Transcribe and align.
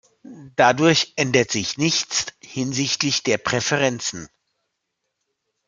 Dadurch 0.55 1.13
ändert 1.15 1.51
sich 1.51 1.77
nichts 1.77 2.25
hinsichtlich 2.39 3.21
der 3.21 3.37
Präferenzen. 3.37 4.29